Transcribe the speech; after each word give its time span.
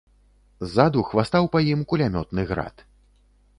Ззаду 0.69 1.03
хвастаў 1.09 1.51
па 1.55 1.59
ім 1.75 1.85
кулямётны 1.93 2.49
град. 2.53 2.75